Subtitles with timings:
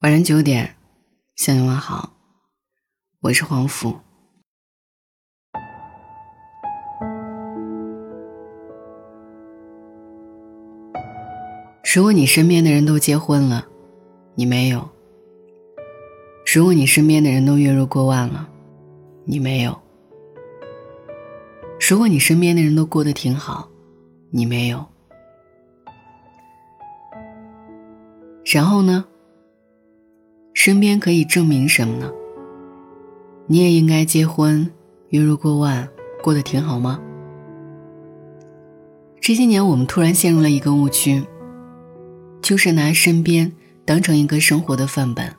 [0.00, 0.76] 晚上九点，
[1.36, 2.12] 向你问好，
[3.22, 3.96] 我是黄甫。
[11.94, 13.66] 如果你身边的人都结婚了，
[14.34, 14.80] 你没有；
[16.54, 18.46] 如果你身边的人都月入过万了，
[19.24, 19.72] 你没有；
[21.88, 23.66] 如果你身边的人都过得挺好，
[24.30, 24.84] 你没有。
[28.44, 29.06] 然后呢？
[30.58, 32.10] 身边可以证明什么呢？
[33.46, 34.68] 你也应该结婚，
[35.10, 35.86] 月入过万，
[36.24, 36.98] 过得挺好吗？
[39.20, 41.22] 这些年，我们突然陷入了一个误区，
[42.40, 43.52] 就是拿身边
[43.84, 45.30] 当成一个生活的范本，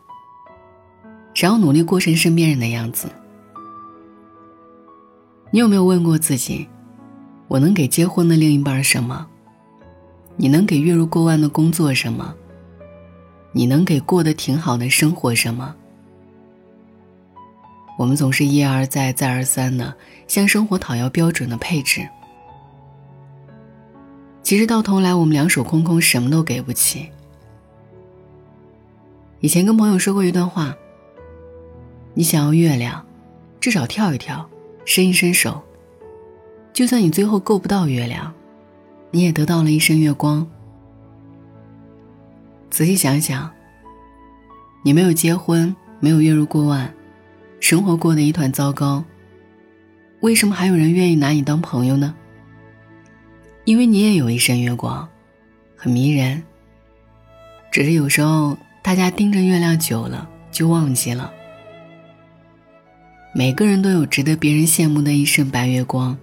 [1.34, 3.10] 然后努力过成身边人的样子。
[5.50, 6.68] 你有没有问过自己：
[7.48, 9.28] 我能给结婚的另一半什么？
[10.36, 12.36] 你能给月入过万的工作什么？
[13.58, 15.76] 你能给过得挺好的生活什么？
[17.98, 19.96] 我们总是一而再、再而三的
[20.28, 22.08] 向生活讨要标准的配置，
[24.44, 27.10] 其实到头来我们两手空空，什么都给不起。
[29.40, 30.78] 以前跟朋友说过一段话：
[32.14, 33.04] 你想要月亮，
[33.60, 34.48] 至少跳一跳，
[34.86, 35.64] 伸一伸手，
[36.74, 38.32] 就算你最后够不到月亮，
[39.10, 40.48] 你也得到了一身月光。
[42.70, 43.50] 仔细想想，
[44.84, 46.94] 你没有结婚，没有月入过万，
[47.60, 49.04] 生活过得一团糟糕。
[50.20, 52.14] 为什么还有人愿意拿你当朋友呢？
[53.66, 55.08] 因为你也有一身月光，
[55.76, 56.44] 很迷人。
[57.72, 61.32] 只是有时候大家盯着月亮久了，就忘记了，
[63.34, 66.18] 每个人都有值得别人羡慕的一身白月光。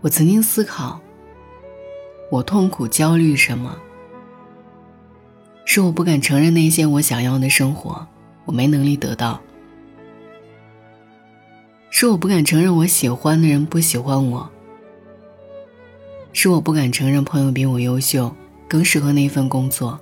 [0.00, 1.00] 我曾经思考。
[2.30, 3.76] 我痛苦、焦虑什么？
[5.64, 8.06] 是我不敢承认那些我想要的生活，
[8.44, 9.40] 我没能力得到；
[11.90, 14.48] 是我不敢承认我喜欢的人不喜欢我；
[16.32, 18.34] 是我不敢承认朋友比我优秀，
[18.68, 19.98] 更适合那份工作；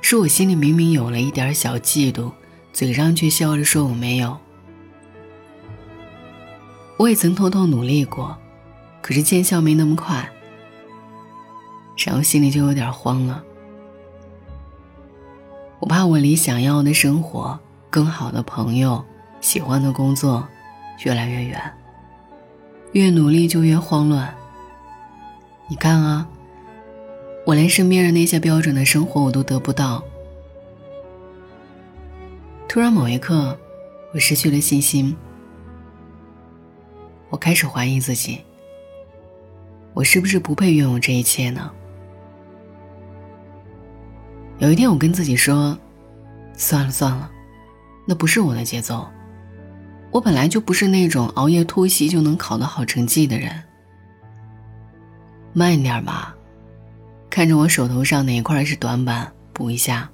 [0.00, 2.32] 是我心里明明有了一点小嫉妒，
[2.72, 4.36] 嘴上却笑着说我没有。
[6.96, 8.36] 我也曾偷偷努力过，
[9.00, 10.28] 可是见效没那么快。
[12.06, 13.42] 然后心里就有点慌了，
[15.80, 17.58] 我怕我离想要的生活、
[17.90, 19.04] 更好的朋友、
[19.40, 20.46] 喜欢的工作
[21.04, 21.60] 越来越远，
[22.92, 24.32] 越努力就越慌乱。
[25.66, 26.26] 你看啊，
[27.44, 30.02] 我连身边人那些标准的生活我都得不到。
[32.68, 33.58] 突然某一刻，
[34.14, 35.16] 我失去了信心，
[37.28, 38.40] 我开始怀疑自己，
[39.94, 41.72] 我是不是不配拥有这一切呢？
[44.58, 45.78] 有一天，我跟自己说
[46.54, 47.30] ：“算了算了，
[48.06, 49.06] 那不是我的节奏。
[50.10, 53.52] 我本来就不是那种熬夜突袭就能考得好成绩的人。
[55.52, 56.34] 慢一点吧，
[57.30, 60.10] 看着我手头上哪一块是短板，补一下。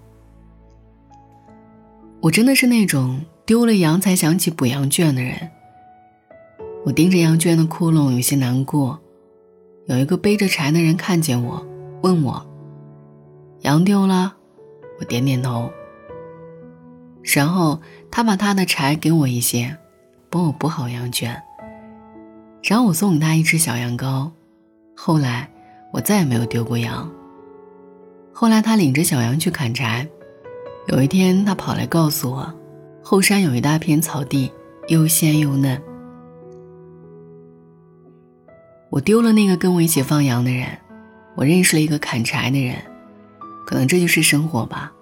[2.21, 5.51] 我真的是那种丢了羊才想起补羊圈的人。
[6.85, 9.01] 我盯着羊圈的窟窿，有些难过。
[9.87, 11.67] 有一个背着柴的人看见我，
[12.03, 12.47] 问我。”
[13.65, 14.31] 羊丢了，
[15.01, 15.73] 我点点头。
[17.23, 17.81] 然后
[18.11, 19.75] 他把他的柴给我一些，
[20.29, 21.43] 帮我补好羊圈。
[22.63, 24.31] 然后我送给他一只小羊羔。
[24.95, 25.51] 后来
[25.95, 27.11] 我再也没有丢过羊。
[28.35, 30.07] 后来他领着小羊去砍柴。
[30.89, 32.55] 有一天他跑来告诉我，
[33.03, 34.53] 后山有一大片草地，
[34.89, 35.81] 又鲜又嫩。
[38.91, 40.69] 我丢了那个跟我一起放羊的人，
[41.35, 42.77] 我认识了一个砍柴的人。
[43.65, 44.93] 可能这就是生活吧。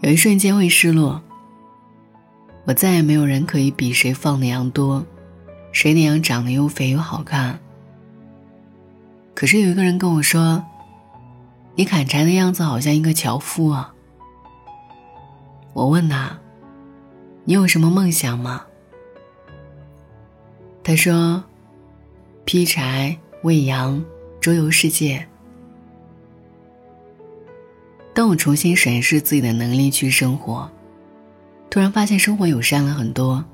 [0.00, 1.22] 有一瞬间会失落。
[2.66, 5.06] 我再也没有人可以比谁放的羊多，
[5.70, 7.60] 谁的羊长得又肥又好看。
[9.34, 10.64] 可是有一个人跟我说
[11.76, 13.94] ：“你砍柴的样子好像一个樵夫啊。”
[15.74, 16.36] 我问他
[17.44, 18.66] ：“你有什么梦想吗？”
[20.82, 21.44] 他说
[22.44, 24.04] ：“劈柴、喂羊、
[24.40, 25.28] 周游世界。”
[28.16, 30.66] 当我重新审视自己的能力去生活，
[31.68, 33.44] 突然发现生活友善了很多。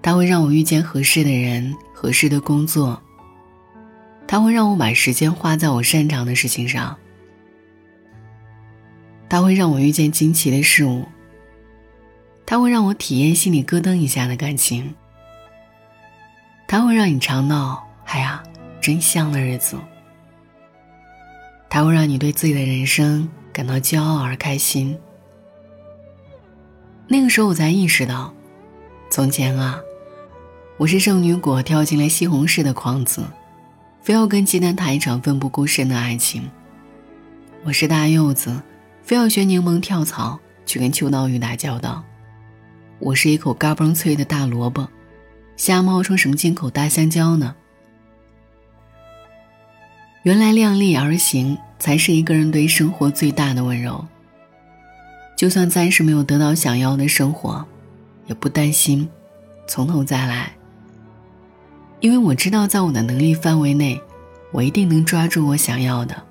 [0.00, 2.98] 它会让我遇见合适的人、合适的工作。
[4.26, 6.96] 它会让我把时间花在我擅长的事情上。
[9.28, 11.06] 它会让我遇见惊奇的事物。
[12.46, 14.94] 它会让我体验心里咯噔一下的感情。
[16.66, 18.42] 它会让你尝到“哎呀，
[18.80, 19.76] 真香”的日子。
[21.76, 24.98] 它会让你对自己的人生感到骄傲而开心。
[27.06, 28.32] 那个时候我才意识到，
[29.10, 29.78] 从前啊，
[30.78, 33.26] 我是圣女果跳进了西红柿的筐子，
[34.00, 36.44] 非要跟鸡蛋谈一场奋不顾身的爱情；
[37.62, 38.58] 我是大柚子，
[39.02, 42.02] 非要学柠檬跳槽去跟秋刀鱼打交道；
[43.00, 44.88] 我是一口嘎嘣脆的大萝卜，
[45.58, 47.54] 瞎冒充什么进口大香蕉呢？
[50.22, 54.04] 原来量力而行才是一个人对生活最大的温柔。
[55.36, 57.64] 就算暂时没有得到想要的生活，
[58.26, 59.08] 也不担心，
[59.66, 60.52] 从头再来。
[62.00, 64.00] 因为我知道，在我的能力范围内，
[64.52, 66.22] 我一定能抓住我想要的。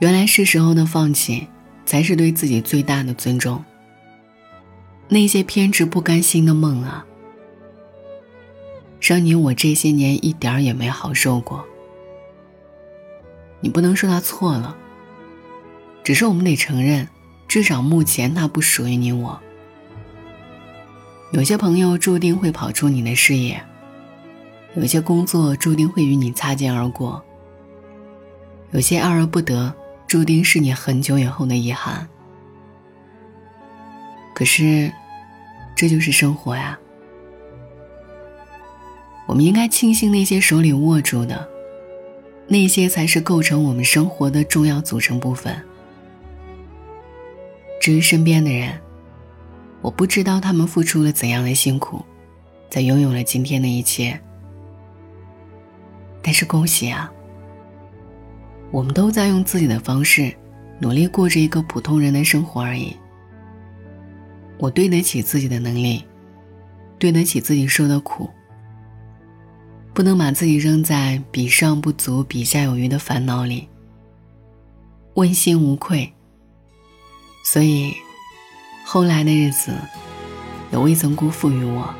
[0.00, 1.46] 原来是时候的放弃，
[1.84, 3.64] 才是对自己最大的尊重。
[5.08, 7.04] 那些偏执不甘心的梦啊，
[9.00, 11.64] 让你我这些年一点儿也没好受过。
[13.60, 14.76] 你不能说他错了。
[16.04, 17.08] 只是我们得承认，
[17.46, 19.38] 至少目前他不属于你我。
[21.32, 23.62] 有些朋友注定会跑出你的视野，
[24.74, 27.22] 有些工作注定会与你擦肩而过，
[28.70, 29.74] 有些爱而不得，
[30.06, 32.08] 注定是你很久以后的遗憾。
[34.34, 34.90] 可是，
[35.76, 36.78] 这就是生活呀。
[39.26, 41.46] 我们应该庆幸那些手里握住的，
[42.48, 45.54] 那些才是构成我们生活的重要组成部分。
[47.80, 48.80] 至于身边的人，
[49.82, 52.02] 我不知道他们付出了怎样的辛苦，
[52.70, 54.18] 才拥有了今天的一切。
[56.22, 57.12] 但是恭喜啊，
[58.70, 60.34] 我们都在用自己的方式，
[60.80, 62.96] 努力过着一个普通人的生活而已。
[64.58, 66.04] 我对得起自己的能力，
[66.98, 68.28] 对得起自己受的苦，
[69.98, 73.68] 不能把自己扔在比上不足、比下有余的烦恼里。
[75.14, 76.12] 问心无愧。
[77.44, 77.92] 所以，
[78.84, 79.72] 后来的日子
[80.70, 81.92] 也未曾辜负于我。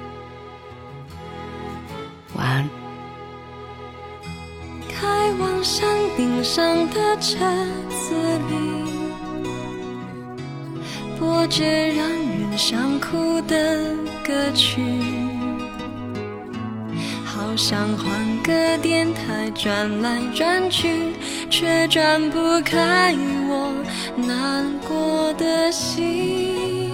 [2.37, 2.69] 晚安。
[4.89, 7.41] 开往山顶上的车
[7.91, 8.15] 子
[8.49, 8.93] 里，
[11.19, 14.81] 播着让人想哭的歌曲，
[17.57, 21.13] 想换个电台转来转去，
[21.51, 23.15] 却转不开
[23.49, 23.73] 我。
[24.17, 26.91] 难过的心，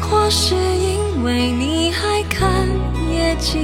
[0.00, 2.68] 或是因为你还看
[3.10, 3.60] 夜景，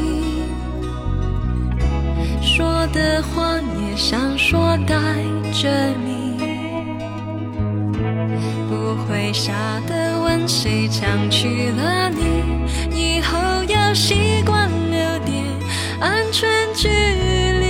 [2.40, 4.96] 说的话也想说带
[5.52, 5.68] 着
[6.04, 6.38] 你，
[8.70, 9.52] 不会傻
[9.86, 12.24] 的问谁抢去了你，
[12.90, 13.55] 以后
[13.96, 15.42] 习惯留点
[15.98, 17.66] 安全距离。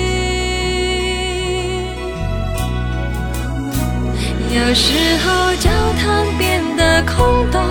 [4.53, 4.93] 有时
[5.25, 5.71] 候交
[6.01, 7.63] 谈变得空洞，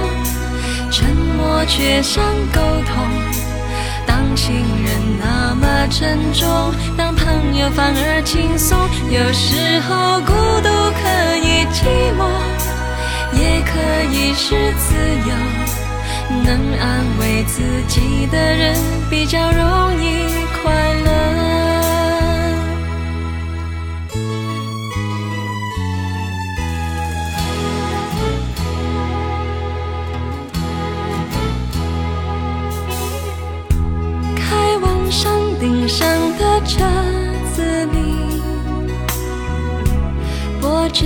[0.90, 1.06] 沉
[1.38, 2.24] 默却像
[2.54, 2.96] 沟通。
[4.08, 8.80] 当情人那么沉重，当朋友反而轻松。
[9.12, 10.32] 有时候孤
[10.62, 11.84] 独可以寂
[12.16, 12.24] 寞，
[13.38, 13.74] 也可
[14.14, 14.96] 以是自
[15.28, 15.55] 由。
[16.44, 18.76] 能安慰自己的人，
[19.10, 20.26] 比较容易
[20.62, 21.10] 快乐。
[34.36, 36.08] 开往山顶上
[36.38, 36.84] 的车
[37.54, 37.98] 子里，
[40.62, 41.06] 播着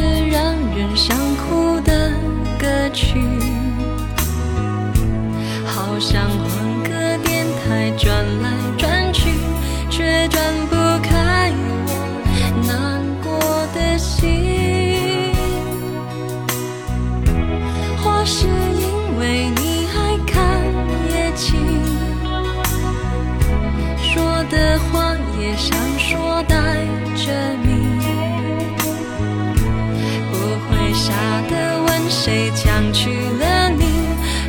[31.09, 33.83] 傻的问谁抢去了你，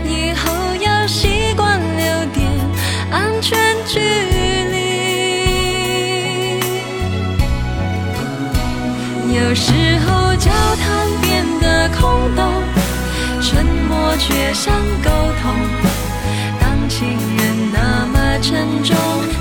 [0.05, 2.47] 以后要习惯留点
[3.11, 4.77] 安全距离。
[9.35, 9.73] 有时
[10.05, 12.63] 候交谈变得空洞，
[13.41, 15.51] 沉默却像沟通。
[16.61, 18.95] 当情人那么沉重。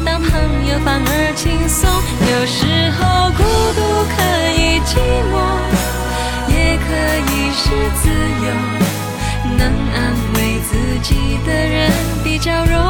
[0.06, 0.32] 当朋
[0.68, 1.90] 友反而轻松，
[2.32, 3.44] 有时候孤
[3.76, 3.78] 独
[4.16, 4.18] 可
[4.56, 4.96] 以寂
[5.30, 5.36] 寞，
[7.70, 8.48] 是自由。
[9.60, 9.62] 能
[9.94, 9.96] 安
[10.34, 10.72] 慰自
[11.04, 11.92] 己的人，
[12.24, 12.89] 比较容易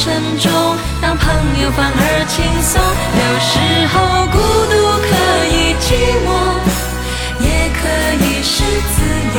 [0.00, 0.48] 沉重，
[1.02, 1.26] 当朋
[1.60, 2.80] 友反而轻松。
[3.18, 3.96] 有时候
[4.30, 4.38] 孤
[4.70, 5.10] 独可
[5.50, 5.86] 以寂
[6.24, 6.28] 寞，
[7.40, 7.82] 也可
[8.22, 8.62] 以是
[8.94, 8.96] 自
[9.34, 9.36] 由。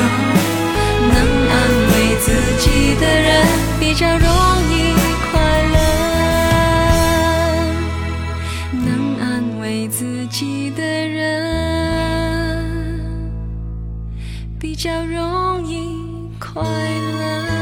[1.08, 1.16] 能
[1.50, 1.56] 安
[1.88, 2.28] 慰自
[2.60, 2.66] 己
[3.00, 3.32] 的人，
[3.80, 4.28] 比较容
[4.70, 4.76] 易
[5.32, 5.40] 快
[5.72, 5.78] 乐。
[8.74, 8.88] 能
[9.22, 9.24] 安
[9.62, 11.26] 慰自己的人，
[14.60, 17.59] 比较容易快乐。